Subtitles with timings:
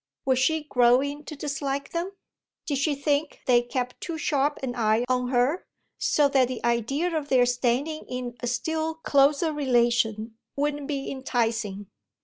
[0.25, 2.13] Was she growing to dislike them?
[2.65, 5.67] Did she think they kept too sharp an eye on her,
[5.99, 11.85] so that the idea of their standing in a still closer relation wouldn't be enticing?